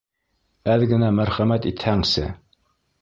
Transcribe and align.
Әҙ 0.75 0.85
генә 0.93 1.11
мәрхәмәт 1.19 1.67
итһәңсе. 1.73 2.25